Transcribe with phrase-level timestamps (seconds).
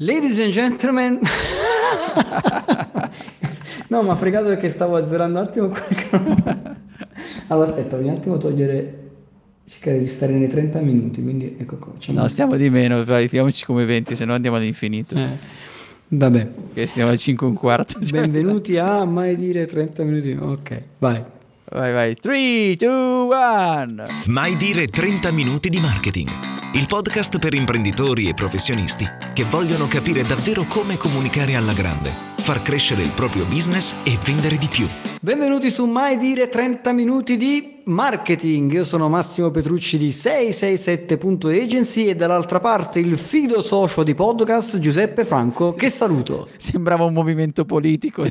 [0.00, 1.18] Ladies and gentlemen,
[3.88, 5.74] no, ma fregato perché stavo azzerando un attimo
[7.48, 9.10] Allora, aspetta, un attimo togliere,
[9.64, 11.94] cercare di stare nei 30 minuti, quindi ecco qua.
[12.12, 15.16] No, stiamo di meno, vai, fiamoci come 20, se no andiamo all'infinito.
[15.16, 15.30] Eh,
[16.10, 16.48] vabbè.
[16.74, 17.98] Che stiamo al 5 e un quarto.
[18.00, 18.20] Cioè.
[18.20, 20.30] Benvenuti a mai dire 30 minuti.
[20.40, 21.24] Ok, vai.
[21.70, 22.14] Vai, vai.
[22.14, 24.04] 3, 2, 1.
[24.26, 26.30] Mai dire 30 minuti di marketing.
[26.74, 32.62] Il podcast per imprenditori e professionisti che vogliono capire davvero come comunicare alla grande, far
[32.62, 34.86] crescere il proprio business e vendere di più.
[35.20, 38.70] Benvenuti su Mai dire 30 minuti di marketing.
[38.70, 45.24] Io sono Massimo Petrucci di 667.agency e dall'altra parte il fido socio di podcast Giuseppe
[45.24, 45.74] Franco.
[45.74, 46.46] Che saluto.
[46.56, 48.24] Sembrava un movimento politico.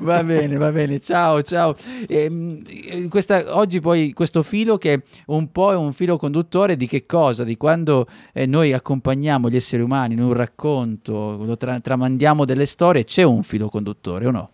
[0.00, 1.00] va bene, va bene.
[1.00, 1.74] Ciao, ciao.
[2.06, 7.06] Ehm, questa, oggi poi questo filo che un po' è un filo conduttore di che
[7.06, 7.42] cosa?
[7.42, 13.04] Di quando eh, noi accompagniamo gli esseri umani in un racconto, tra, tramandiamo delle storie,
[13.04, 14.50] c'è un filo conduttore o no?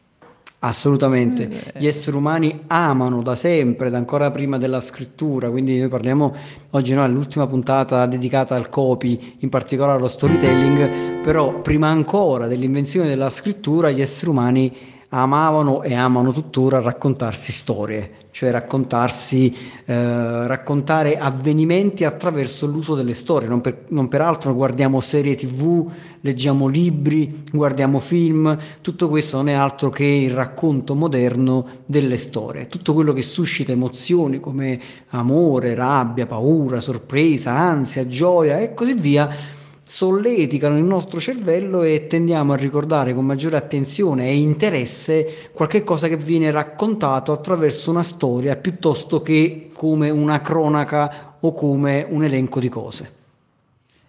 [0.64, 6.32] Assolutamente, gli esseri umani amano da sempre, da ancora prima della scrittura, quindi noi parliamo
[6.70, 13.28] oggi no, puntata dedicata al copy, in particolare allo storytelling, però prima ancora dell'invenzione della
[13.28, 14.72] scrittura gli esseri umani
[15.08, 23.47] amavano e amano tuttora raccontarsi storie, cioè raccontarsi, eh, raccontare avvenimenti attraverso l'uso delle storie,
[23.47, 25.86] non, per, non peraltro guardiamo serie tv,
[26.22, 32.69] leggiamo libri, guardiamo film, tutto questo non è altro che il racconto moderno delle storie,
[32.69, 39.60] tutto quello che suscita emozioni come amore, rabbia, paura, sorpresa, ansia, gioia e così via
[39.83, 46.08] solleticano il nostro cervello e tendiamo a ricordare con maggiore attenzione e interesse qualche cosa
[46.08, 52.60] che viene raccontato attraverso una storia piuttosto che come una cronaca o come un elenco
[52.60, 53.12] di cose.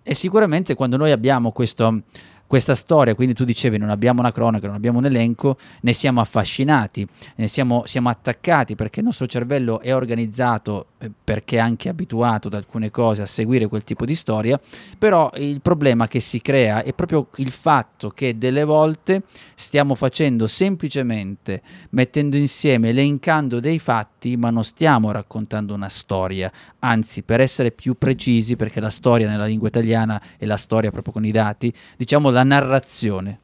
[0.03, 2.01] E sicuramente quando noi abbiamo questo
[2.47, 6.22] questa storia, quindi tu dicevi non abbiamo una cronaca, non abbiamo un elenco, ne siamo
[6.22, 11.90] affascinati, ne siamo, siamo attaccati perché il nostro cervello è organizzato, eh, perché è anche
[11.90, 14.59] abituato ad alcune cose a seguire quel tipo di storia,
[15.00, 19.23] però il problema che si crea è proprio il fatto che delle volte
[19.56, 27.23] stiamo facendo semplicemente, mettendo insieme, elencando dei fatti, ma non stiamo raccontando una storia, anzi
[27.23, 31.25] per essere più precisi, perché la storia nella lingua italiana è la storia proprio con
[31.25, 33.39] i dati, diciamo la narrazione.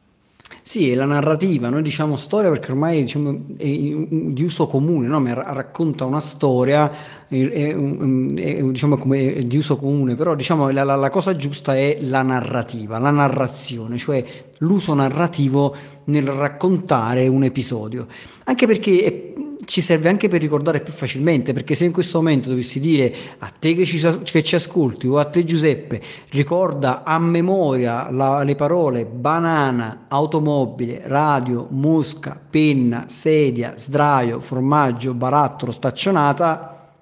[0.61, 5.19] Sì, la narrativa, noi diciamo storia perché ormai diciamo, è di uso comune, no?
[5.33, 6.91] racconta una storia,
[7.27, 11.75] è, è, è, diciamo come di uso comune, però diciamo la, la, la, cosa giusta
[11.75, 14.23] è la narrativa, la narrazione, cioè
[14.59, 18.05] l'uso narrativo nel raccontare un episodio,
[18.43, 22.49] anche perché è ci serve anche per ricordare più facilmente, perché se in questo momento
[22.49, 27.19] dovessi dire a te che ci, che ci ascolti o a te Giuseppe, ricorda a
[27.19, 36.93] memoria la, le parole banana, automobile, radio, mosca, penna, sedia, sdraio, formaggio, barattolo, staccionata,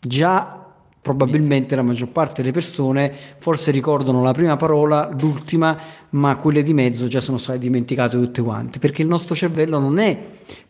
[0.00, 0.60] già
[1.04, 5.78] probabilmente la maggior parte delle persone forse ricordano la prima parola, l'ultima,
[6.10, 9.98] ma quelle di mezzo già sono state dimenticate tutte quante, perché il nostro cervello non
[9.98, 10.18] è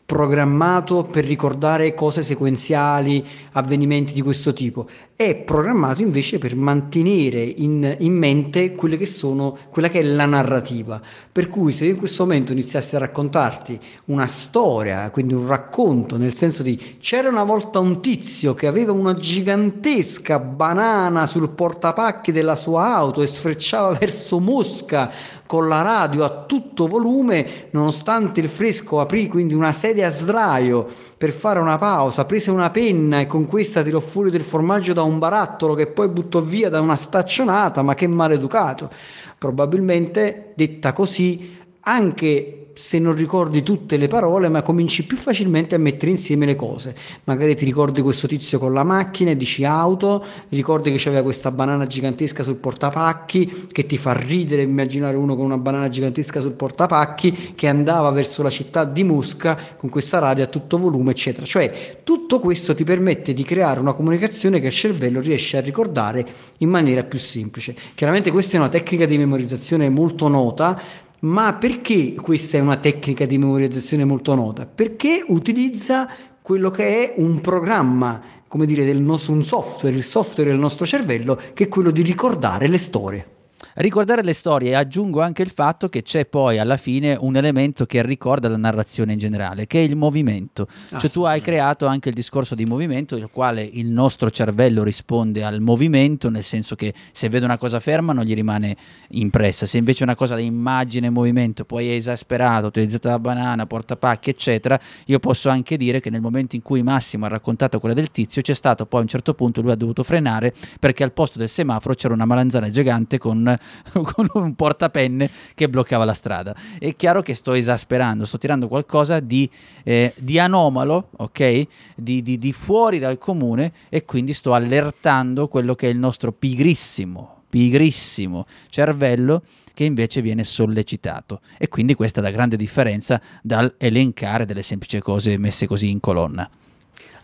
[0.06, 7.96] programmato per ricordare cose sequenziali, avvenimenti di questo tipo, è programmato invece per mantenere in,
[8.00, 11.00] in mente che sono, quella che è la narrativa.
[11.30, 16.16] Per cui se io in questo momento iniziassi a raccontarti una storia, quindi un racconto,
[16.16, 22.32] nel senso di c'era una volta un tizio che aveva una gigantesca banana sul portapacchi
[22.32, 25.10] della sua auto e sfrecciava verso Mosca
[25.46, 30.86] con la radio a tutto volume, nonostante il fresco aprì quindi una sedia a sdraio
[31.16, 35.02] per fare una pausa, prese una penna e con questa tirò fuori del formaggio da
[35.02, 38.90] un barattolo che poi buttò via da una staccionata, ma che maleducato.
[39.38, 45.78] Probabilmente, detta così, anche se non ricordi tutte le parole, ma cominci più facilmente a
[45.78, 46.94] mettere insieme le cose.
[47.24, 51.50] Magari ti ricordi questo tizio con la macchina e dici auto, ricordi che c'aveva questa
[51.50, 56.52] banana gigantesca sul portapacchi, che ti fa ridere immaginare uno con una banana gigantesca sul
[56.52, 61.46] portapacchi che andava verso la città di Mosca con questa radio a tutto volume, eccetera.
[61.46, 66.26] Cioè, tutto questo ti permette di creare una comunicazione che il cervello riesce a ricordare
[66.58, 67.74] in maniera più semplice.
[67.94, 70.80] Chiaramente questa è una tecnica di memorizzazione molto nota,
[71.24, 74.66] ma perché questa è una tecnica di memorizzazione molto nota?
[74.66, 76.08] Perché utilizza
[76.42, 80.84] quello che è un programma, come dire, del nostro, un software, il software del nostro
[80.84, 83.33] cervello, che è quello di ricordare le storie.
[83.76, 87.86] Ricordare le storie e aggiungo anche il fatto che c'è poi alla fine un elemento
[87.86, 90.68] che ricorda la narrazione in generale, che è il movimento.
[90.96, 95.42] Cioè tu hai creato anche il discorso di movimento, il quale il nostro cervello risponde
[95.42, 98.76] al movimento, nel senso che se vede una cosa ferma non gli rimane
[99.08, 104.30] impressa, se invece una cosa di immagine, movimento, poi è esasperato, utilizzata la banana, portapacchi,
[104.30, 108.12] eccetera, io posso anche dire che nel momento in cui Massimo ha raccontato quella del
[108.12, 111.40] tizio, c'è stato poi a un certo punto lui ha dovuto frenare perché al posto
[111.40, 113.58] del semaforo c'era una malanzana gigante con
[113.92, 116.54] con un portapenne che bloccava la strada.
[116.78, 119.48] È chiaro che sto esasperando, sto tirando qualcosa di,
[119.82, 121.66] eh, di anomalo, ok?
[121.96, 126.32] Di, di, di fuori dal comune e quindi sto allertando quello che è il nostro
[126.32, 129.42] pigrissimo, pigrissimo cervello
[129.74, 131.40] che invece viene sollecitato.
[131.58, 136.00] E quindi questa è la grande differenza dal elencare delle semplici cose messe così in
[136.00, 136.48] colonna.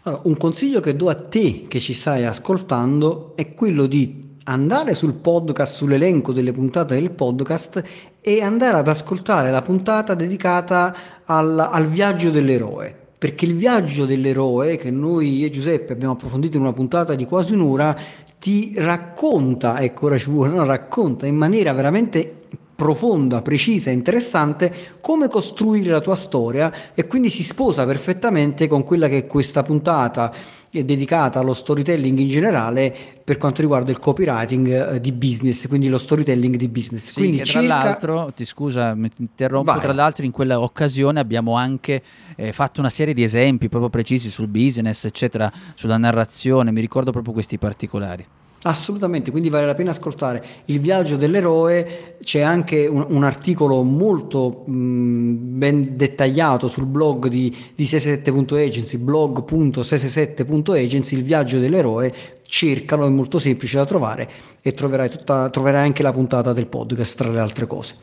[0.03, 4.95] Allora, un consiglio che do a te che ci stai ascoltando è quello di andare
[4.95, 7.83] sul podcast, sull'elenco delle puntate del podcast
[8.21, 10.95] e andare ad ascoltare la puntata dedicata
[11.25, 12.97] al, al viaggio dell'eroe.
[13.19, 17.53] Perché il viaggio dell'eroe, che noi e Giuseppe abbiamo approfondito in una puntata di quasi
[17.53, 17.95] un'ora,
[18.39, 20.65] ti racconta, ecco ora ci vuole, no?
[20.65, 22.41] racconta in maniera veramente
[22.81, 24.73] profonda, precisa e interessante
[25.03, 29.63] come costruire la tua storia e quindi si sposa perfettamente con quella che è questa
[29.63, 30.33] puntata
[30.71, 35.89] è dedicata allo storytelling in generale per quanto riguarda il copywriting eh, di business, quindi
[35.89, 37.11] lo storytelling di business.
[37.11, 37.67] Sì, quindi tra circa...
[37.67, 39.81] l'altro, ti scusa, mi interrompo, Vai.
[39.81, 42.03] tra l'altro in quella occasione abbiamo anche
[42.35, 47.11] eh, fatto una serie di esempi proprio precisi sul business, eccetera, sulla narrazione, mi ricordo
[47.11, 48.25] proprio questi particolari.
[48.63, 54.65] Assolutamente, quindi vale la pena ascoltare Il viaggio dell'eroe, c'è anche un, un articolo molto
[54.67, 62.13] mh, ben dettagliato sul blog di, di 67.agency, blog.67.agency, Il viaggio dell'eroe,
[62.47, 64.29] cercalo, è molto semplice da trovare
[64.61, 67.95] e troverai, tutta, troverai anche la puntata del podcast tra le altre cose.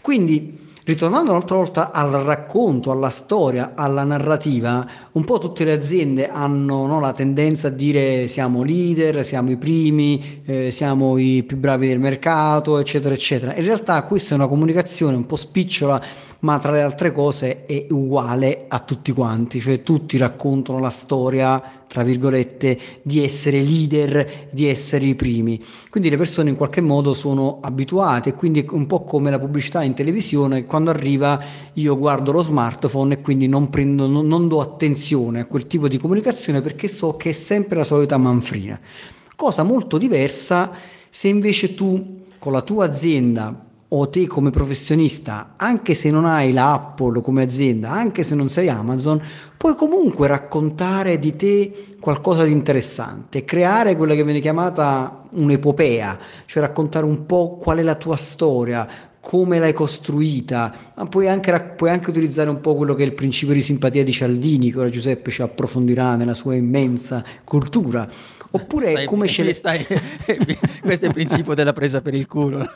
[0.00, 6.28] Quindi Ritornando un'altra volta al racconto, alla storia, alla narrativa, un po' tutte le aziende
[6.28, 11.56] hanno no, la tendenza a dire siamo leader, siamo i primi, eh, siamo i più
[11.56, 13.54] bravi del mercato, eccetera, eccetera.
[13.54, 16.02] In realtà questa è una comunicazione un po' spicciola,
[16.40, 21.83] ma tra le altre cose è uguale a tutti quanti, cioè tutti raccontano la storia
[21.94, 25.62] tra virgolette, di essere leader, di essere i primi.
[25.90, 29.80] Quindi le persone in qualche modo sono abituate, quindi è un po' come la pubblicità
[29.84, 31.40] in televisione, quando arriva
[31.74, 35.86] io guardo lo smartphone e quindi non, prendo, non, non do attenzione a quel tipo
[35.86, 38.76] di comunicazione perché so che è sempre la solita manfrina.
[39.36, 40.72] Cosa molto diversa
[41.08, 43.63] se invece tu con la tua azienda
[43.96, 48.48] o te come professionista, anche se non hai la Apple come azienda, anche se non
[48.48, 49.22] sei Amazon,
[49.56, 56.62] puoi comunque raccontare di te qualcosa di interessante, creare quella che viene chiamata un'epopea, cioè
[56.62, 58.88] raccontare un po' qual è la tua storia,
[59.20, 63.14] come l'hai costruita, ma puoi anche, puoi anche, utilizzare un po' quello che è il
[63.14, 68.06] principio di simpatia di Cialdini, che ora Giuseppe ci approfondirà nella sua immensa cultura,
[68.56, 69.52] Oppure stai, come ce le...
[69.52, 69.84] Stai,
[70.80, 72.70] questo è il principio della presa per il culo.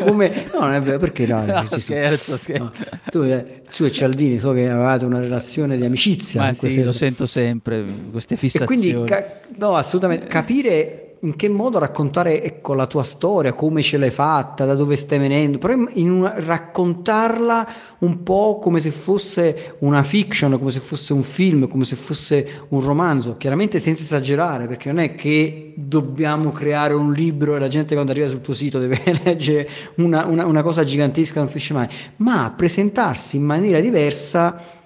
[0.00, 0.48] come...
[0.52, 1.44] No, non è vero, perché no?
[1.46, 2.64] no scherzo, scherzo.
[2.64, 2.72] No.
[3.08, 6.42] Tu, eh, tu, e Cialdini, so che avevate una relazione di amicizia.
[6.42, 8.88] Ma sì, lo sento sempre, queste fissazioni.
[8.88, 13.82] E quindi, ca- no, assolutamente, capire in che modo raccontare ecco, la tua storia, come
[13.82, 17.68] ce l'hai fatta, da dove stai venendo, però una, raccontarla
[17.98, 22.64] un po' come se fosse una fiction, come se fosse un film, come se fosse
[22.68, 27.68] un romanzo, chiaramente senza esagerare, perché non è che dobbiamo creare un libro e la
[27.68, 31.74] gente quando arriva sul tuo sito deve leggere una, una, una cosa gigantesca, non finisce
[31.74, 34.78] mai, ma presentarsi in maniera diversa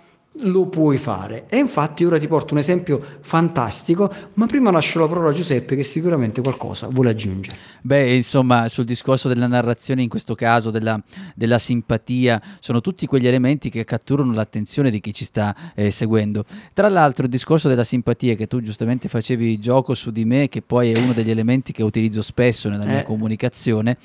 [0.45, 1.47] lo puoi fare.
[1.49, 5.77] E infatti ora ti porto un esempio fantastico, ma prima lascio la parola a Giuseppe
[5.77, 7.57] che sicuramente qualcosa vuole aggiungere.
[7.81, 11.01] Beh, insomma, sul discorso della narrazione, in questo caso della,
[11.35, 16.45] della simpatia, sono tutti quegli elementi che catturano l'attenzione di chi ci sta eh, seguendo.
[16.73, 20.63] Tra l'altro il discorso della simpatia che tu giustamente facevi gioco su di me, che
[20.63, 23.05] poi è uno degli elementi che utilizzo spesso nella mia eh.
[23.05, 23.97] comunicazione,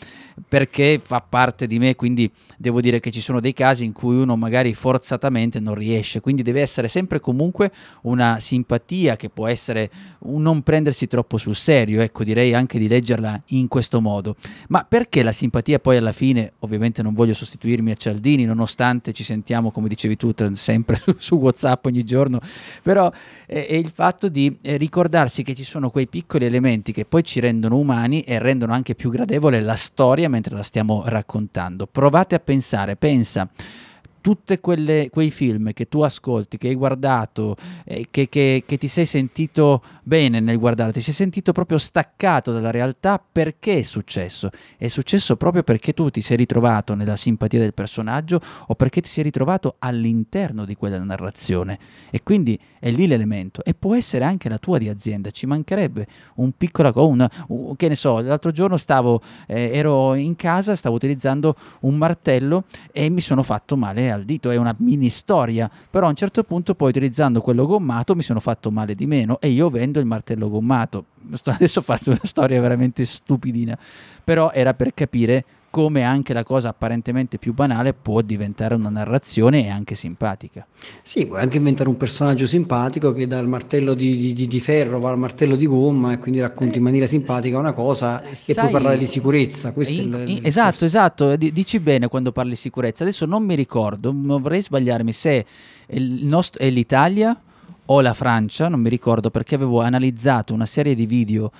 [0.47, 4.17] perché fa parte di me, quindi devo dire che ci sono dei casi in cui
[4.17, 7.71] uno magari forzatamente non riesce, quindi deve essere sempre comunque
[8.03, 12.87] una simpatia che può essere un non prendersi troppo sul serio, ecco direi anche di
[12.87, 14.35] leggerla in questo modo.
[14.67, 19.23] Ma perché la simpatia poi alla fine, ovviamente non voglio sostituirmi a Cialdini, nonostante ci
[19.23, 22.39] sentiamo come dicevi tu sempre su, Whatsapp ogni giorno,
[22.83, 23.11] però
[23.47, 27.23] è, è il fatto di eh, ricordarsi che ci sono quei piccoli elementi che poi
[27.23, 31.87] ci rendono umani e rendono anche più gradevole la storia mentre la stiamo raccontando.
[31.87, 33.49] Provate a pensare, pensa
[34.21, 39.05] tutti quei film che tu ascolti, che hai guardato, eh, che, che, che, ti sei
[39.05, 44.49] sentito bene nel guardare, ti sei sentito proprio staccato dalla realtà, perché è successo?
[44.77, 49.09] È successo proprio perché tu ti sei ritrovato nella simpatia del personaggio o perché ti
[49.09, 51.79] sei ritrovato all'interno di quella narrazione.
[52.09, 53.63] E quindi è lì l'elemento.
[53.63, 57.87] E può essere anche la tua di azienda, ci mancherebbe un piccolo, un, un, che
[57.87, 63.21] ne so, l'altro giorno stavo, eh, ero in casa, stavo utilizzando un martello e mi
[63.21, 66.89] sono fatto male al dito, è una mini storia, però a un certo punto poi
[66.89, 71.05] utilizzando quello gommato mi sono fatto male di meno e io vendo il martello gommato.
[71.45, 73.77] Adesso ho fatto una storia veramente stupidina,
[74.23, 79.65] però era per capire come anche la cosa apparentemente più banale può diventare una narrazione
[79.65, 80.65] e anche simpatica.
[81.01, 85.11] Sì, puoi anche inventare un personaggio simpatico che dal martello di, di, di ferro va
[85.11, 88.71] al martello di gomma e quindi racconti in maniera simpatica una cosa sai, e puoi
[88.71, 89.73] parlare di sicurezza.
[89.75, 93.03] In, il, il esatto, esatto, dici bene quando parli di sicurezza.
[93.03, 95.45] Adesso non mi ricordo, non vorrei sbagliarmi se
[95.97, 97.39] nostro, è l'Italia
[97.85, 101.51] o la Francia, non mi ricordo perché avevo analizzato una serie di video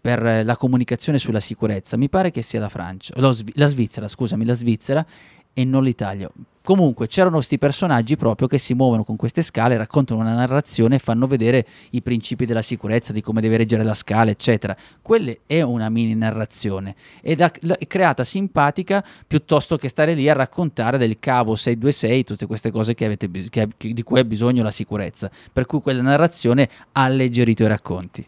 [0.00, 1.96] per la comunicazione sulla sicurezza.
[1.96, 5.06] Mi pare che sia la Francia, la Svizzera, scusami, la Svizzera
[5.52, 6.30] e non l'Italia.
[6.62, 11.26] Comunque c'erano questi personaggi proprio che si muovono con queste scale, raccontano una narrazione fanno
[11.26, 14.76] vedere i principi della sicurezza, di come deve reggere la scala, eccetera.
[15.00, 20.98] Quella è una mini narrazione ed è creata simpatica piuttosto che stare lì a raccontare
[20.98, 25.30] del cavo 626, tutte queste cose che avete, che, di cui ha bisogno la sicurezza.
[25.52, 28.26] Per cui quella narrazione ha alleggerito i racconti.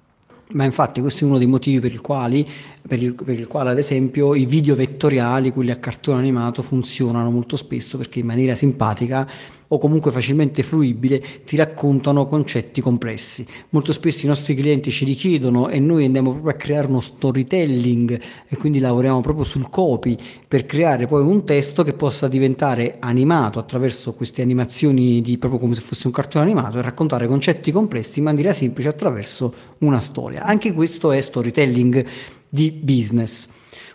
[0.52, 2.46] Ma infatti questo è uno dei motivi per il, quali,
[2.86, 7.30] per, il, per il, quale, ad esempio, i video vettoriali, quelli a cartone animato, funzionano
[7.30, 9.28] molto spesso perché in maniera simpatica
[9.72, 13.46] o comunque facilmente fruibile ti raccontano concetti complessi.
[13.70, 18.20] Molto spesso i nostri clienti ci richiedono e noi andiamo proprio a creare uno storytelling
[18.48, 23.58] e quindi lavoriamo proprio sul copy per creare poi un testo che possa diventare animato
[23.58, 28.18] attraverso queste animazioni di, proprio come se fosse un cartone animato e raccontare concetti complessi
[28.18, 30.42] in maniera semplice attraverso una storia.
[30.42, 32.04] Anche questo è storytelling
[32.54, 33.48] di business.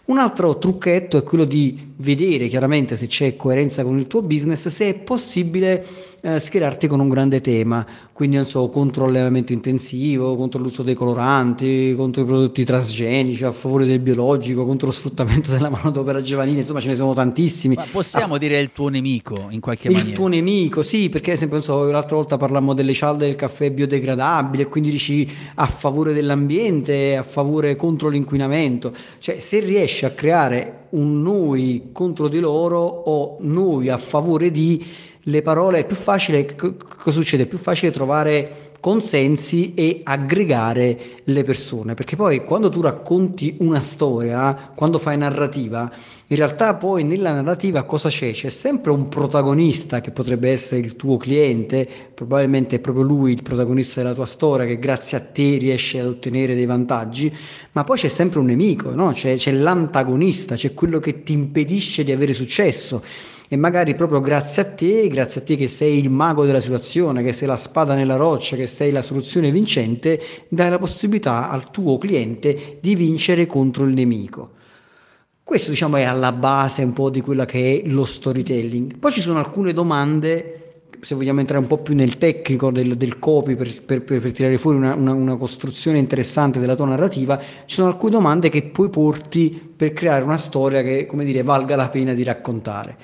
[0.06, 4.68] Un altro trucchetto è quello di vedere chiaramente se c'è coerenza con il tuo business,
[4.70, 5.86] se è possibile
[6.28, 10.94] eh, schierarti con un grande tema, quindi non so, contro l'allevamento intensivo, contro l'uso dei
[10.94, 16.58] coloranti, contro i prodotti transgenici, a favore del biologico, contro lo sfruttamento della manodopera giovanile,
[16.58, 17.76] insomma ce ne sono tantissimi.
[17.76, 18.38] Ma possiamo a...
[18.38, 20.10] dire il tuo nemico in qualche il maniera?
[20.12, 23.72] Il tuo nemico, sì, perché ad esempio, so, l'altra volta parlammo delle cialde del caffè
[23.72, 30.88] biodegradabile, quindi dici a favore dell'ambiente, a favore contro l'inquinamento, cioè se riesci a creare
[30.90, 34.84] un noi contro di loro o noi a favore di
[35.28, 37.44] le parole è più facile, cosa succede?
[37.44, 43.82] È più facile trovare consensi e aggregare le persone, perché poi quando tu racconti una
[43.82, 45.92] storia, quando fai narrativa,
[46.28, 48.32] in realtà poi nella narrativa cosa c'è?
[48.32, 53.42] C'è sempre un protagonista che potrebbe essere il tuo cliente, probabilmente è proprio lui il
[53.42, 57.34] protagonista della tua storia che grazie a te riesce ad ottenere dei vantaggi,
[57.74, 59.12] ma poi c'è sempre un nemico, no?
[59.12, 63.04] c'è, c'è l'antagonista, c'è quello che ti impedisce di avere successo
[63.48, 67.24] e magari proprio grazie a te, grazie a te che sei il mago della situazione,
[67.24, 71.72] che sei la spada nella roccia, che sei la soluzione vincente, dai la possibilità al
[71.72, 74.52] tuo cliente di vincere contro il nemico.
[75.44, 78.98] Questo diciamo è alla base un po' di quello che è lo storytelling.
[78.98, 80.58] Poi ci sono alcune domande
[81.00, 84.58] se vogliamo entrare un po' più nel tecnico del, del copy per, per, per, tirare
[84.58, 88.90] fuori una, una, una, costruzione interessante della tua narrativa, ci sono alcune domande che puoi
[88.90, 92.98] porti per creare una storia che, come dire, valga la pena di raccontare.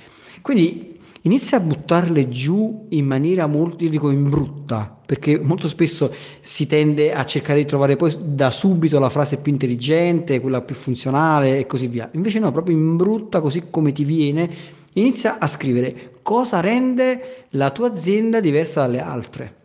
[0.44, 6.14] Quindi inizia a buttarle giù in maniera molto, io dico in brutta, perché molto spesso
[6.42, 10.76] si tende a cercare di trovare poi da subito la frase più intelligente, quella più
[10.76, 12.10] funzionale e così via.
[12.16, 14.50] Invece no, proprio in brutta, così come ti viene,
[14.96, 19.56] inizia a scrivere cosa rende la tua azienda diversa dalle altre.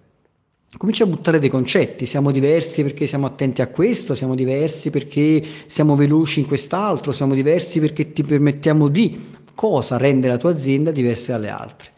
[0.77, 5.43] Comincia a buttare dei concetti, siamo diversi perché siamo attenti a questo, siamo diversi perché
[5.67, 10.93] siamo veloci in quest'altro, siamo diversi perché ti permettiamo di, cosa rende la tua azienda
[10.93, 11.91] diversa dalle altre.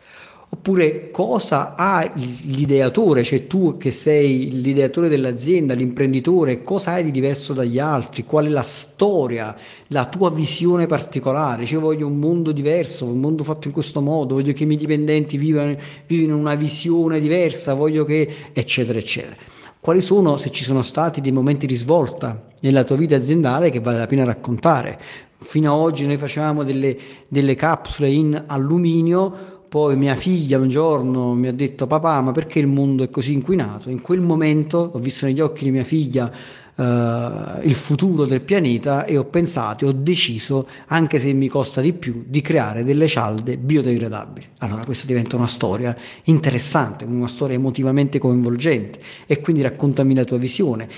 [0.49, 7.53] Oppure cosa ha l'ideatore, cioè tu che sei l'ideatore dell'azienda, l'imprenditore, cosa hai di diverso
[7.53, 9.55] dagli altri, qual è la storia,
[9.89, 14.37] la tua visione particolare, cioè voglio un mondo diverso, un mondo fatto in questo modo,
[14.37, 15.77] voglio che i miei dipendenti vivano,
[16.07, 19.37] vivano una visione diversa, voglio che eccetera eccetera.
[19.79, 23.81] Quali sono, se ci sono stati dei momenti di svolta nella tua vita aziendale che
[23.81, 25.29] vale la pena raccontare?
[25.43, 26.97] Fino ad oggi noi facevamo delle,
[27.29, 32.59] delle capsule in alluminio, poi mia figlia un giorno mi ha detto papà ma perché
[32.59, 33.89] il mondo è così inquinato?
[33.89, 36.31] In quel momento ho visto negli occhi di mia figlia
[36.75, 36.83] uh,
[37.63, 42.25] il futuro del pianeta e ho pensato ho deciso, anche se mi costa di più,
[42.27, 44.47] di creare delle cialde biodegradabili.
[44.59, 50.39] Allora questa diventa una storia interessante, una storia emotivamente coinvolgente e quindi raccontami la tua
[50.39, 50.89] visione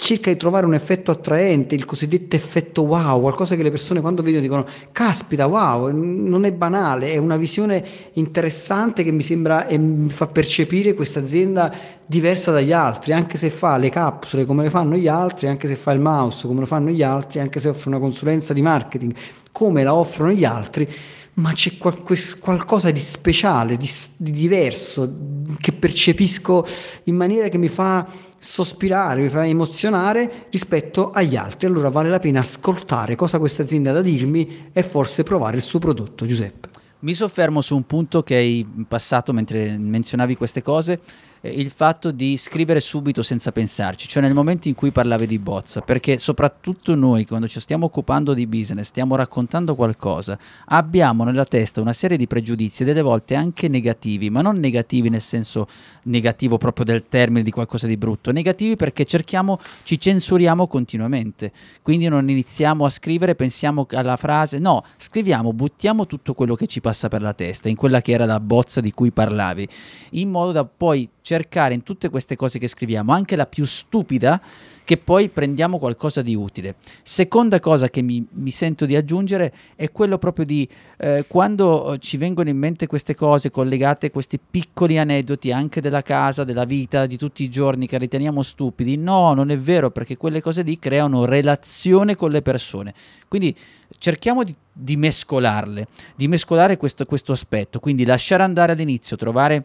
[0.00, 4.22] cerca di trovare un effetto attraente, il cosiddetto effetto wow, qualcosa che le persone quando
[4.22, 9.76] vedono dicono caspita wow, non è banale, è una visione interessante che mi sembra e
[9.76, 11.70] mi fa percepire questa azienda
[12.06, 15.76] diversa dagli altri, anche se fa le capsule come le fanno gli altri, anche se
[15.76, 19.14] fa il mouse come lo fanno gli altri, anche se offre una consulenza di marketing
[19.52, 20.88] come la offrono gli altri
[21.34, 22.02] ma c'è qual-
[22.38, 25.16] qualcosa di speciale, di, di diverso,
[25.58, 26.66] che percepisco
[27.04, 28.06] in maniera che mi fa
[28.42, 31.66] sospirare, mi fa emozionare rispetto agli altri.
[31.66, 35.62] Allora vale la pena ascoltare cosa questa azienda ha da dirmi e forse provare il
[35.62, 36.68] suo prodotto, Giuseppe.
[37.00, 41.00] Mi soffermo su un punto che hai passato mentre menzionavi queste cose
[41.42, 45.80] il fatto di scrivere subito senza pensarci, cioè nel momento in cui parlavi di bozza,
[45.80, 51.80] perché soprattutto noi quando ci stiamo occupando di business, stiamo raccontando qualcosa, abbiamo nella testa
[51.80, 55.66] una serie di pregiudizi, delle volte anche negativi, ma non negativi nel senso
[56.04, 62.08] negativo proprio del termine di qualcosa di brutto, negativi perché cerchiamo, ci censuriamo continuamente, quindi
[62.08, 67.08] non iniziamo a scrivere, pensiamo alla frase, no, scriviamo, buttiamo tutto quello che ci passa
[67.08, 69.66] per la testa, in quella che era la bozza di cui parlavi,
[70.10, 74.40] in modo da poi cercare in tutte queste cose che scriviamo, anche la più stupida,
[74.90, 76.74] che poi prendiamo qualcosa di utile.
[77.02, 82.16] Seconda cosa che mi, mi sento di aggiungere è quello proprio di eh, quando ci
[82.16, 87.16] vengono in mente queste cose collegate questi piccoli aneddoti anche della casa, della vita, di
[87.16, 88.96] tutti i giorni che riteniamo stupidi.
[88.96, 92.92] No, non è vero perché quelle cose lì creano relazione con le persone.
[93.28, 93.54] Quindi
[93.98, 95.86] cerchiamo di, di mescolarle,
[96.16, 99.64] di mescolare questo, questo aspetto, quindi lasciare andare all'inizio, trovare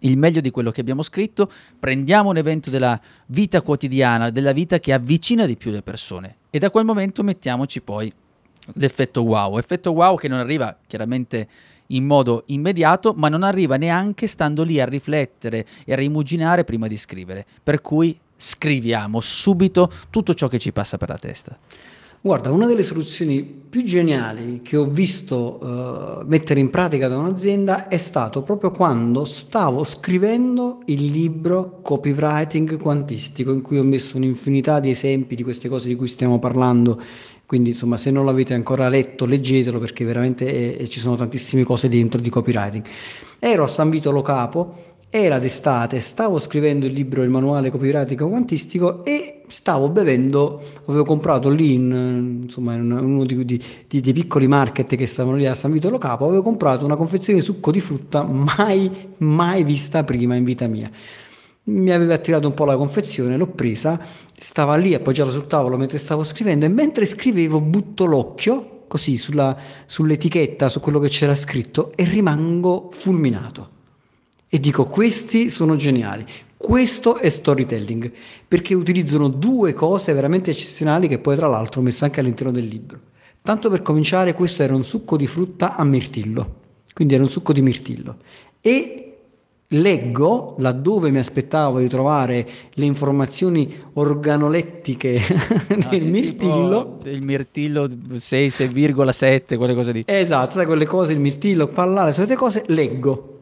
[0.00, 4.78] il meglio di quello che abbiamo scritto, prendiamo un evento della vita quotidiana, della vita
[4.78, 6.36] che avvicina di più le persone.
[6.50, 8.12] E da quel momento mettiamoci poi
[8.74, 11.48] l'effetto wow, effetto wow che non arriva chiaramente
[11.88, 16.86] in modo immediato, ma non arriva neanche stando lì a riflettere e a rimuginare prima
[16.86, 21.58] di scrivere, per cui scriviamo subito tutto ciò che ci passa per la testa.
[22.22, 27.88] Guarda, una delle soluzioni più geniali che ho visto uh, mettere in pratica da un'azienda
[27.88, 34.80] è stato proprio quando stavo scrivendo il libro Copywriting Quantistico, in cui ho messo un'infinità
[34.80, 37.00] di esempi di queste cose di cui stiamo parlando.
[37.46, 41.88] Quindi, insomma, se non l'avete ancora letto, leggetelo perché veramente è, ci sono tantissime cose
[41.88, 42.84] dentro di copywriting.
[43.38, 48.28] Ero a San Vito Lo Capo era d'estate, stavo scrivendo il libro Il manuale copywriting
[48.28, 55.06] quantistico e stavo bevendo, avevo comprato lì in, insomma, in uno dei piccoli market che
[55.06, 58.22] stavano lì a San Vito Lo Capo, avevo comprato una confezione di succo di frutta
[58.22, 60.88] mai, mai vista prima in vita mia.
[61.64, 64.00] Mi aveva attirato un po' la confezione, l'ho presa,
[64.38, 69.56] stava lì appoggiata sul tavolo mentre stavo scrivendo e mentre scrivevo butto l'occhio così sulla,
[69.86, 73.78] sull'etichetta, su quello che c'era scritto e rimango fulminato
[74.52, 76.26] e dico questi sono geniali.
[76.56, 78.12] Questo è storytelling,
[78.46, 82.66] perché utilizzano due cose veramente eccezionali che poi tra l'altro ho messo anche all'interno del
[82.66, 82.98] libro.
[83.40, 86.56] Tanto per cominciare, questo era un succo di frutta a mirtillo,
[86.92, 88.16] quindi era un succo di mirtillo.
[88.60, 89.16] E
[89.68, 95.12] leggo, laddove mi aspettavo di trovare le informazioni organolettiche
[95.68, 96.98] del ah, sì, mirtillo.
[97.04, 100.02] Il mirtillo 6, 6,7, quelle cose lì.
[100.04, 103.38] Esatto, sai quelle cose, il mirtillo, pallare, le solite cose, leggo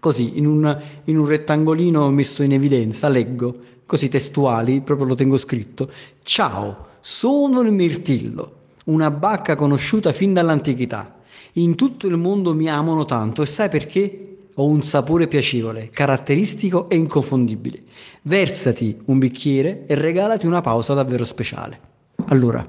[0.00, 5.36] così in un, in un rettangolino messo in evidenza, leggo, così testuali, proprio lo tengo
[5.36, 5.90] scritto.
[6.22, 8.52] Ciao, sono il mirtillo,
[8.84, 11.18] una bacca conosciuta fin dall'antichità.
[11.54, 14.26] In tutto il mondo mi amano tanto e sai perché?
[14.54, 17.82] Ho un sapore piacevole, caratteristico e inconfondibile.
[18.22, 21.80] Versati un bicchiere e regalati una pausa davvero speciale.
[22.26, 22.64] Allora,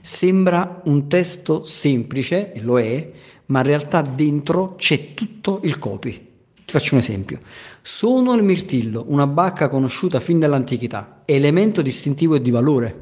[0.00, 3.10] sembra un testo semplice, e lo è,
[3.46, 6.30] ma in realtà dentro c'è tutto il copy.
[6.72, 7.38] Faccio un esempio.
[7.82, 12.96] Sono il mirtillo, una bacca conosciuta fin dall'antichità, elemento distintivo e di valore.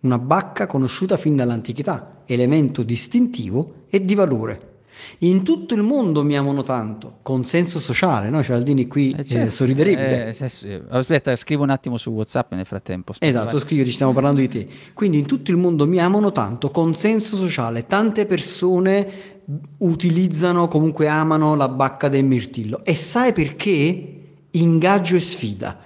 [0.00, 4.72] Una bacca conosciuta fin dall'antichità, elemento distintivo e di valore.
[5.18, 8.42] In tutto il mondo mi amano tanto, consenso sociale, no?
[8.42, 9.46] Cialdini qui eh, certo.
[9.46, 10.34] eh, sorriderebbe.
[10.36, 13.12] Eh, eh, aspetta, scrivo un attimo su WhatsApp nel frattempo.
[13.12, 14.66] Aspetta, esatto, scrivi, ci stiamo parlando di te.
[14.92, 19.33] Quindi in tutto il mondo mi amano tanto, consenso sociale, tante persone
[19.78, 22.84] utilizzano, comunque amano la bacca del mirtillo.
[22.84, 24.20] E sai perché?
[24.50, 25.78] Ingaggio e sfida.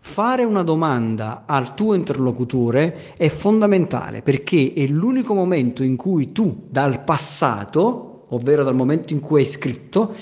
[0.00, 6.62] Fare una domanda al tuo interlocutore è fondamentale perché è l'unico momento in cui tu
[6.70, 10.14] dal passato, ovvero dal momento in cui hai scritto,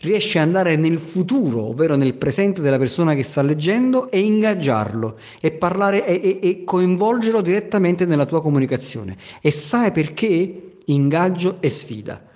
[0.00, 5.18] riesce ad andare nel futuro, ovvero nel presente della persona che sta leggendo e ingaggiarlo
[5.40, 9.16] e parlare e, e, e coinvolgerlo direttamente nella tua comunicazione.
[9.40, 10.78] E sai perché?
[10.86, 12.32] Ingaggio e sfida.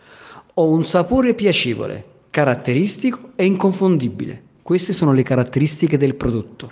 [0.59, 4.42] Ho un sapore piacevole, caratteristico e inconfondibile.
[4.61, 6.68] Queste sono le caratteristiche del prodotto.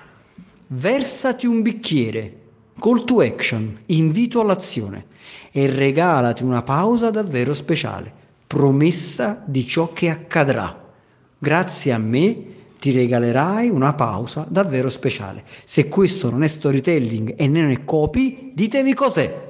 [0.67, 2.37] Versati un bicchiere,
[2.81, 5.07] call to action, invito all'azione
[5.53, 8.13] e regalati una pausa davvero speciale,
[8.45, 10.93] promessa di ciò che accadrà.
[11.39, 12.37] Grazie a me
[12.81, 15.45] ti regalerai una pausa davvero speciale.
[15.63, 19.46] Se questo non è storytelling e non è copy, ditemi cos'è.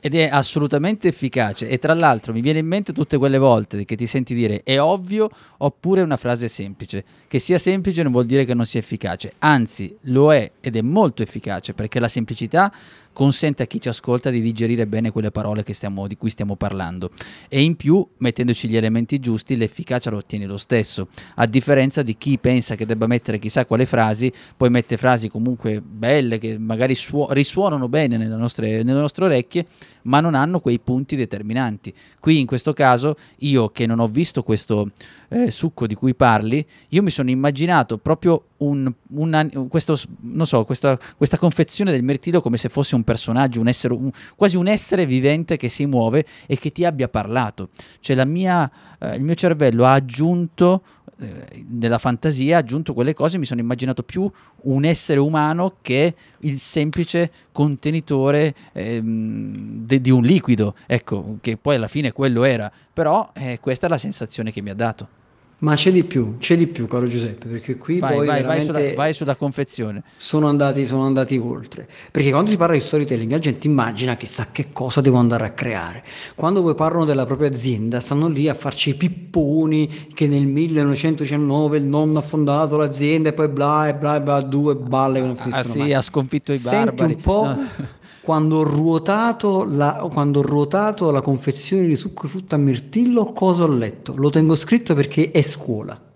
[0.00, 1.68] Ed è assolutamente efficace.
[1.68, 4.80] E tra l'altro mi viene in mente tutte quelle volte che ti senti dire è
[4.80, 7.04] ovvio oppure una frase semplice.
[7.28, 9.34] Che sia semplice non vuol dire che non sia efficace.
[9.38, 12.72] Anzi, lo è ed è molto efficace perché la semplicità
[13.12, 17.10] consente a chi ci ascolta di digerire bene quelle parole stiamo, di cui stiamo parlando
[17.48, 22.16] e in più mettendoci gli elementi giusti l'efficacia lo ottieni lo stesso a differenza di
[22.16, 26.94] chi pensa che debba mettere chissà quale frasi poi mette frasi comunque belle che magari
[26.94, 29.66] suo- risuonano bene nelle nostre, nelle nostre orecchie
[30.02, 31.92] ma non hanno quei punti determinanti.
[32.18, 34.90] Qui in questo caso io che non ho visto questo
[35.28, 40.98] eh, succo di cui parli, io mi sono immaginato proprio un, un, questo, so, questa,
[41.16, 45.06] questa, confezione del mirtillo come se fosse un personaggio, un essere, un, quasi un essere
[45.06, 47.70] vivente che si muove e che ti abbia parlato.
[48.00, 50.82] Cioè mia, eh, il mio cervello ha aggiunto
[51.20, 54.30] eh, nella fantasia ha aggiunto quelle cose, mi sono immaginato più
[54.62, 61.76] un essere umano che il semplice contenitore ehm, de, di un liquido, ecco, che poi
[61.76, 65.19] alla fine quello era, però eh, questa è la sensazione che mi ha dato.
[65.60, 68.62] Ma c'è di più, c'è di più, caro Giuseppe, perché qui vai, poi vai, vai,
[68.62, 70.02] sulla, vai sulla confezione.
[70.16, 71.86] Sono andati, sono andati oltre.
[72.10, 75.50] Perché quando si parla di storytelling, la gente immagina chissà che cosa devo andare a
[75.50, 76.02] creare.
[76.34, 81.76] Quando poi parlano della propria azienda, stanno lì a farci i pipponi che nel 1919
[81.76, 85.26] il nonno ha fondato l'azienda e poi bla e bla e bla, due balle che
[85.26, 85.92] non finiscono ah, sì, mai.
[85.92, 87.12] ha sconfitto i Senti barbari.
[87.12, 87.44] un po'...
[87.44, 87.98] No.
[88.22, 93.32] Quando ho, ruotato la, quando ho ruotato la confezione di succo di frutta a mirtillo,
[93.32, 94.14] cosa ho letto?
[94.16, 96.08] Lo tengo scritto perché è scuola.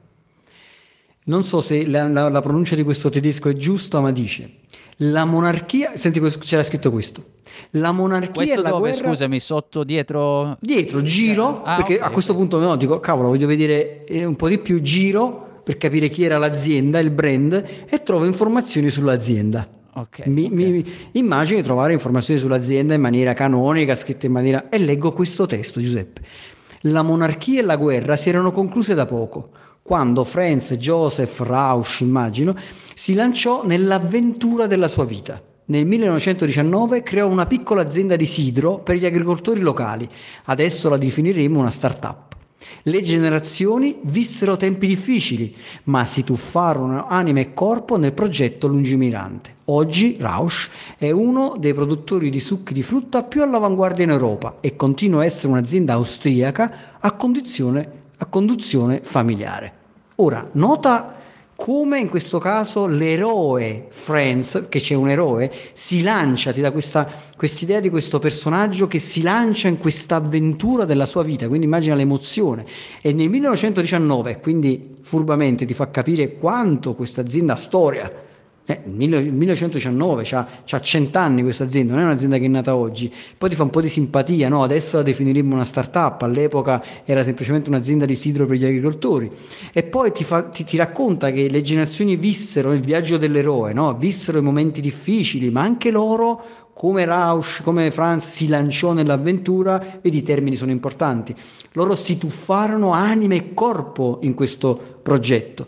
[1.26, 4.62] Non so se la, la, la pronuncia di questo tedesco è giusta, ma dice
[4.98, 7.32] la monarchia, senti c'era scritto questo.
[7.70, 12.10] La monarchia questo la dove, guerra scusami, sotto, dietro dietro, giro, ah, perché okay, a
[12.10, 16.08] questo punto no, dico, cavolo, voglio vedere eh, un po' di più giro per capire
[16.08, 19.66] chi era l'azienda, il brand e trovo informazioni sull'azienda.
[19.96, 20.56] Okay, mi, okay.
[20.56, 24.68] mi, immagino di trovare informazioni sull'azienda in maniera canonica, scritte in maniera...
[24.68, 26.20] E leggo questo testo, Giuseppe.
[26.82, 29.50] La monarchia e la guerra si erano concluse da poco,
[29.82, 32.56] quando Franz Joseph Rausch, immagino,
[32.94, 35.40] si lanciò nell'avventura della sua vita.
[35.66, 40.08] Nel 1919 creò una piccola azienda di sidro per gli agricoltori locali.
[40.44, 42.33] Adesso la definiremo una start-up.
[42.82, 49.54] Le generazioni vissero tempi difficili, ma si tuffarono anima e corpo nel progetto lungimirante.
[49.66, 54.76] Oggi Rausch è uno dei produttori di succhi di frutta più all'avanguardia in Europa e
[54.76, 59.72] continua a essere un'azienda austriaca a, a conduzione familiare.
[60.16, 61.22] Ora, nota
[61.64, 67.08] come in questo caso l'eroe Friends, che c'è un eroe, si lancia, ti dà questa
[67.62, 71.94] idea di questo personaggio che si lancia in questa avventura della sua vita, quindi immagina
[71.94, 72.66] l'emozione.
[73.00, 78.12] E nel 1919, quindi furbamente ti fa capire quanto questa azienda ha storia,
[78.66, 83.12] eh, 1919, c'ha, c'ha 100 anni questa azienda, non è un'azienda che è nata oggi.
[83.36, 84.62] Poi ti fa un po' di simpatia, no?
[84.62, 89.30] Adesso la definiremmo una start-up, all'epoca era semplicemente un'azienda di sidro per gli agricoltori.
[89.70, 93.94] E poi ti, fa, ti, ti racconta che le generazioni vissero il viaggio dell'eroe, no?
[93.96, 100.18] Vissero i momenti difficili, ma anche loro come Rausch, come Franz si lanciò nell'avventura, vedi
[100.18, 101.34] i termini sono importanti,
[101.72, 105.66] loro si tuffarono anima e corpo in questo progetto.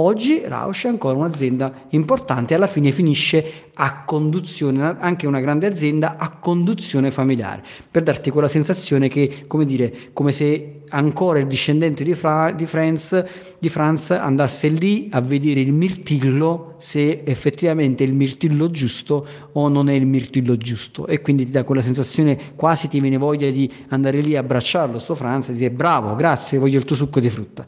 [0.00, 5.66] Oggi Rausch è ancora un'azienda importante e alla fine finisce a conduzione, anche una grande
[5.66, 11.48] azienda a conduzione familiare, per darti quella sensazione che, come dire, come se ancora il
[11.48, 13.24] discendente di, Fra, di, Franz,
[13.58, 19.68] di Franz andasse lì a vedere il mirtillo se effettivamente è il mirtillo giusto o
[19.68, 21.08] non è il mirtillo giusto.
[21.08, 25.00] E quindi ti dà quella sensazione, quasi ti viene voglia di andare lì a abbracciarlo,
[25.00, 27.66] sto Franz e dire bravo, grazie, voglio il tuo succo di frutta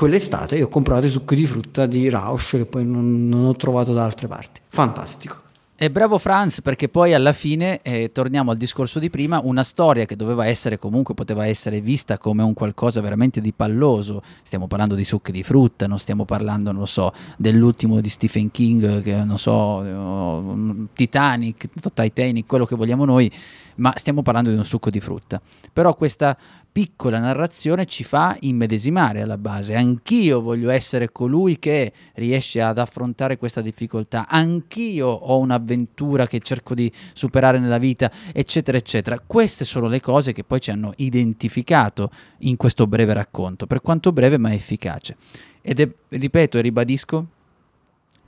[0.00, 3.54] quell'estate io ho comprato i succhi di frutta di Rausch che poi non, non ho
[3.54, 4.62] trovato da altre parti.
[4.68, 5.48] Fantastico.
[5.76, 10.06] E bravo Franz perché poi alla fine, eh, torniamo al discorso di prima, una storia
[10.06, 14.94] che doveva essere comunque, poteva essere vista come un qualcosa veramente di palloso, stiamo parlando
[14.94, 19.24] di succhi di frutta, non stiamo parlando, non lo so, dell'ultimo di Stephen King, che
[19.24, 23.30] non so, uh, Titanic, Titanic, quello che vogliamo noi,
[23.76, 25.40] ma stiamo parlando di un succo di frutta.
[25.72, 26.36] Però questa
[26.72, 29.74] piccola narrazione ci fa immedesimare alla base.
[29.74, 36.74] Anch'io voglio essere colui che riesce ad affrontare questa difficoltà, anch'io ho un'avventura che cerco
[36.74, 39.18] di superare nella vita, eccetera, eccetera.
[39.20, 44.12] Queste sono le cose che poi ci hanno identificato in questo breve racconto, per quanto
[44.12, 45.16] breve ma efficace.
[45.62, 47.26] Ed è, ripeto e ribadisco,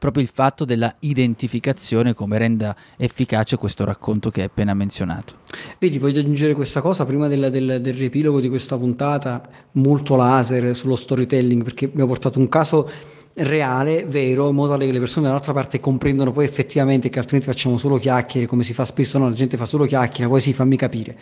[0.02, 5.36] proprio il fatto della identificazione come renda efficace questo racconto che hai appena menzionato.
[5.78, 10.74] Vedi, voglio aggiungere questa cosa prima del, del, del riepilogo di questa puntata, molto laser
[10.74, 12.90] sullo storytelling, perché abbiamo portato un caso
[13.34, 17.48] reale, vero, in modo tale che le persone dall'altra parte comprendano poi effettivamente che altrimenti
[17.48, 20.52] facciamo solo chiacchiere, come si fa spesso, no, la gente fa solo chiacchiere, poi sì,
[20.52, 21.16] fammi capire.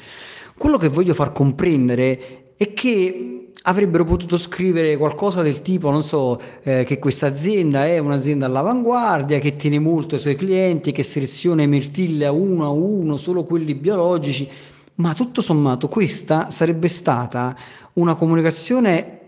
[0.56, 6.40] Quello che voglio far comprendere è che avrebbero potuto scrivere qualcosa del tipo, non so,
[6.62, 11.62] eh, che questa azienda è un'azienda all'avanguardia, che tiene molto ai suoi clienti, che seleziona
[11.62, 14.48] i mirtilli a uno a uno, solo quelli biologici,
[14.96, 17.56] ma tutto sommato questa sarebbe stata
[17.94, 19.18] una comunicazione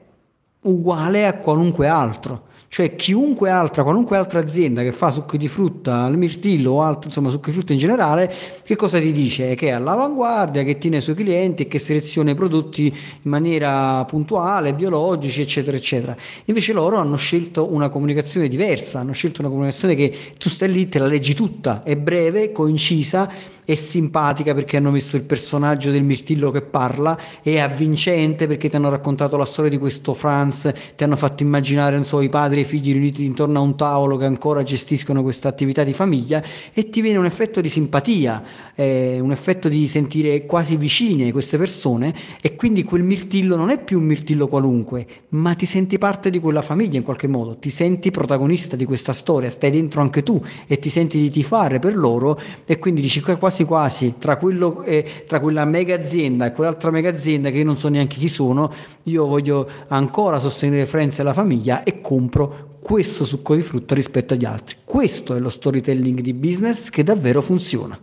[0.62, 2.50] uguale a qualunque altro.
[2.72, 7.08] Cioè chiunque altra, qualunque altra azienda che fa succhi di frutta al mirtillo o altro,
[7.08, 8.32] insomma succhi di frutta in generale,
[8.64, 9.54] che cosa ti dice?
[9.54, 14.02] Che è all'avanguardia, che tiene i suoi clienti e che seleziona i prodotti in maniera
[14.06, 16.16] puntuale, biologici, eccetera, eccetera.
[16.46, 20.88] Invece loro hanno scelto una comunicazione diversa, hanno scelto una comunicazione che tu stai lì,
[20.88, 23.30] te la leggi tutta, è breve, concisa
[23.64, 28.74] è simpatica perché hanno messo il personaggio del mirtillo che parla, è avvincente perché ti
[28.74, 32.62] hanno raccontato la storia di questo Franz, ti hanno fatto immaginare so, i padri e
[32.62, 36.88] i figli riuniti intorno a un tavolo che ancora gestiscono questa attività di famiglia e
[36.88, 38.42] ti viene un effetto di simpatia,
[38.74, 43.82] eh, un effetto di sentire quasi vicine queste persone e quindi quel mirtillo non è
[43.82, 47.70] più un mirtillo qualunque, ma ti senti parte di quella famiglia in qualche modo, ti
[47.70, 51.96] senti protagonista di questa storia, stai dentro anche tu e ti senti di tifare per
[51.96, 56.52] loro e quindi dici quasi quasi quasi tra, quello, eh, tra quella mega azienda e
[56.52, 58.72] quell'altra mega azienda che io non so neanche chi sono,
[59.04, 64.34] io voglio ancora sostenere Friends e la famiglia e compro questo succo di frutta rispetto
[64.34, 64.76] agli altri.
[64.84, 67.98] Questo è lo storytelling di business che davvero funziona.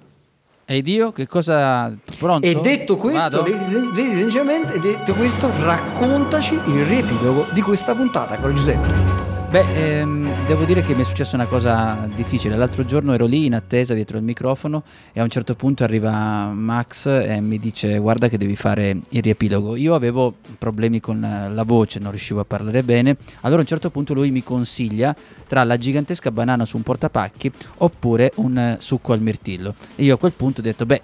[0.66, 1.92] Ed io che cosa...
[2.20, 2.46] Pronto?
[2.46, 8.54] E detto questo, ladies and gentlemen, detto questo, raccontaci il riepilogo di questa puntata, caro
[8.54, 9.29] Giuseppe.
[9.50, 12.56] Beh, ehm, devo dire che mi è successa una cosa difficile.
[12.56, 16.52] L'altro giorno ero lì in attesa dietro il microfono e a un certo punto arriva
[16.54, 19.76] Max e mi dice guarda che devi fare il riepilogo.
[19.76, 23.18] Io avevo problemi con la voce, non riuscivo a parlare bene.
[23.42, 25.16] Allora a un certo punto lui mi consiglia
[25.48, 29.74] tra la gigantesca banana su un portapacchi oppure un succo al mirtillo.
[29.96, 31.02] E io a quel punto ho detto beh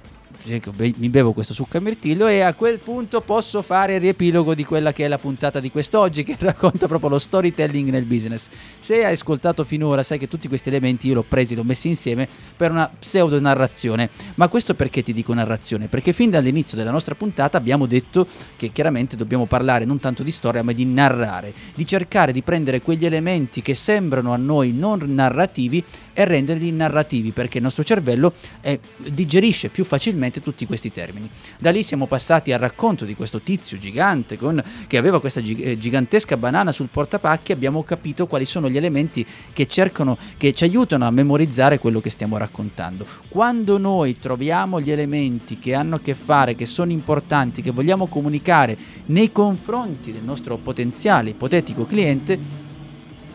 [0.48, 4.64] mi bevo questo succo a mirtillo e a quel punto posso fare il riepilogo di
[4.64, 8.50] quella che è la puntata di quest'oggi che racconta proprio lo storytelling nel business.
[8.80, 12.28] Se hai ascoltato finora sai che tutti questi elementi io l'ho presi, l'ho messi insieme
[12.56, 14.10] per una pseudo narrazione.
[14.36, 15.88] Ma questo perché ti dico narrazione?
[15.88, 20.32] Perché fin dall'inizio della nostra puntata abbiamo detto che chiaramente dobbiamo parlare non tanto di
[20.32, 25.00] storia ma di narrare, di cercare di prendere quegli elementi che sembrano a noi non
[25.08, 25.84] narrativi
[26.16, 31.30] e renderli narrativi perché il nostro cervello eh, digerisce più facilmente tutti questi termini.
[31.60, 35.78] Da lì siamo passati al racconto di questo tizio gigante con, che aveva questa eh,
[35.78, 41.06] gigantesca banana sul portapacchi, abbiamo capito quali sono gli elementi che cercano, che ci aiutano
[41.06, 43.06] a memorizzare quello che stiamo raccontando.
[43.28, 48.08] Quando noi troviamo gli elementi che hanno a che fare, che sono importanti, che vogliamo
[48.08, 52.65] comunicare nei confronti del nostro potenziale ipotetico cliente,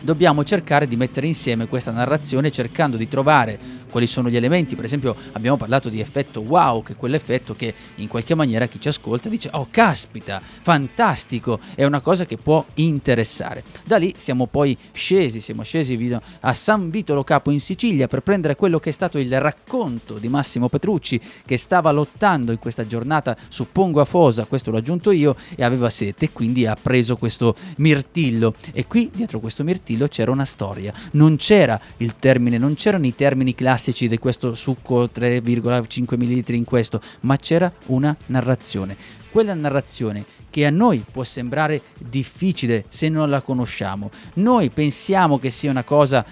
[0.01, 3.57] dobbiamo cercare di mettere insieme questa narrazione cercando di trovare
[3.91, 4.75] quali sono gli elementi.
[4.75, 8.79] Per esempio abbiamo parlato di effetto wow, che è quell'effetto che in qualche maniera chi
[8.79, 13.63] ci ascolta dice oh caspita, fantastico, è una cosa che può interessare.
[13.83, 18.55] Da lì siamo poi scesi, siamo scesi a San Vitolo Capo in Sicilia per prendere
[18.55, 23.37] quello che è stato il racconto di Massimo Petrucci che stava lottando in questa giornata
[23.49, 27.55] su Pongo a Fosa, questo l'ho aggiunto io, e aveva sete, quindi ha preso questo
[27.77, 33.05] mirtillo e qui dietro questo mirtillo c'era una storia, non c'era il termine, non c'erano
[33.05, 38.95] i termini classici classici di questo succo 3,5 ml in questo, ma c'era una narrazione.
[39.31, 44.11] Quella narrazione che a noi può sembrare difficile se non la conosciamo.
[44.35, 46.23] Noi pensiamo che sia una cosa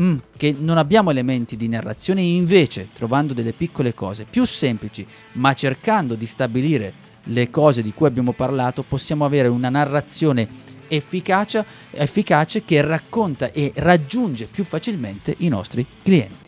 [0.00, 5.54] mm, che non abbiamo elementi di narrazione, invece trovando delle piccole cose più semplici, ma
[5.54, 6.92] cercando di stabilire
[7.24, 13.70] le cose di cui abbiamo parlato, possiamo avere una narrazione efficace, efficace che racconta e
[13.76, 16.45] raggiunge più facilmente i nostri clienti.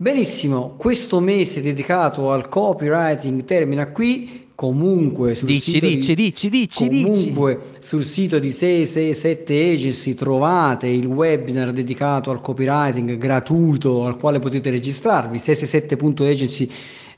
[0.00, 4.46] Benissimo, questo mese dedicato al copywriting termina qui.
[4.54, 11.04] Comunque sul dici, sito dici, di, dici, comunque sul sito di 667 Agency trovate il
[11.04, 16.70] webinar dedicato al copywriting gratuito al quale potete registrarvi 667.agency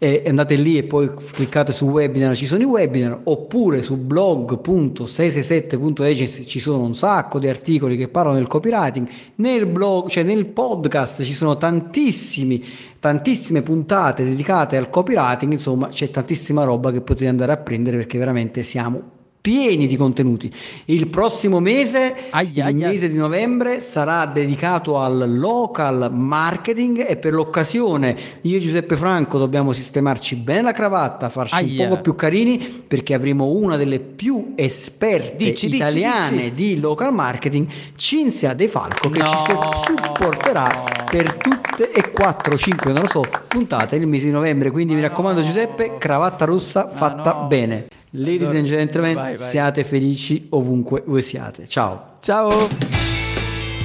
[0.03, 6.47] e andate lì e poi cliccate su webinar, ci sono i webinar, oppure su blog.667.agency
[6.47, 11.23] ci sono un sacco di articoli che parlano del copywriting, nel blog, cioè nel podcast
[11.23, 12.65] ci sono tantissimi,
[12.99, 18.17] tantissime puntate dedicate al copywriting, insomma c'è tantissima roba che potete andare a prendere perché
[18.17, 20.53] veramente siamo pieni di contenuti.
[20.87, 22.89] Il prossimo mese, Aia, il aia.
[22.89, 29.39] mese di novembre, sarà dedicato al local marketing e per l'occasione io e Giuseppe Franco
[29.39, 31.83] dobbiamo sistemarci bene la cravatta, farci Aia.
[31.85, 36.53] un poco più carini perché avremo una delle più esperte Dici, dici, italiane dici.
[36.75, 39.73] di local marketing, Cinzia De Falco, che ci No.
[39.75, 44.71] supporterà per tutte e 4, 5, non lo so, puntate nel mese di novembre.
[44.71, 45.47] Quindi mi Ma raccomando no.
[45.47, 47.47] Giuseppe, cravatta rossa Ma fatta no.
[47.47, 47.87] bene.
[48.13, 49.49] Ladies Allora, and gentlemen, vai, vai.
[49.49, 51.69] siate felici ovunque voi siate.
[51.69, 52.17] Ciao.
[52.21, 52.69] Ciao!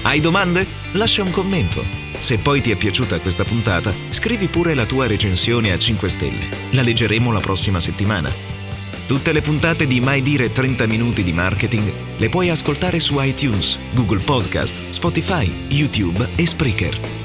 [0.02, 0.66] Hai domande?
[0.94, 1.84] Lascia un commento.
[2.18, 6.50] Se poi ti è piaciuta questa puntata, scrivi pure la tua recensione a 5 stelle.
[6.72, 8.32] La leggeremo la prossima settimana.
[9.06, 13.78] Tutte le puntate di Mai Dire 30 Minuti di Marketing le puoi ascoltare su iTunes,
[13.94, 17.25] Google Podcast, Spotify, YouTube e Spreaker.